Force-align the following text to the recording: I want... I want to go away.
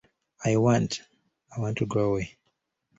I 0.43 0.55
want... 0.57 1.01
I 1.55 1.59
want 1.59 1.77
to 1.77 1.85
go 1.85 2.13
away. 2.13 2.35